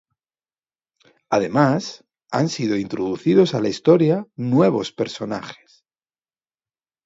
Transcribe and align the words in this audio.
Además, 1.29 2.03
han 2.31 2.49
sido 2.49 2.75
introducidos 2.75 3.53
a 3.53 3.61
la 3.61 3.69
historia 3.69 4.25
nuevos 4.35 4.91
personajes. 4.91 5.85